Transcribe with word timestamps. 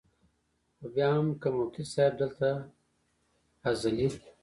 خو 0.77 0.85
بیا 0.95 1.07
هم 1.17 1.27
کۀ 1.41 1.47
مفتي 1.57 1.83
صېب 1.93 2.13
دلته 2.19 2.49
ازلي، 3.69 4.07